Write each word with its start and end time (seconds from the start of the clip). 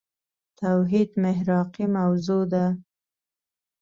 توحيد 0.61 1.09
محراقي 1.23 1.85
موضوع 1.97 2.43
ده. 2.53 2.65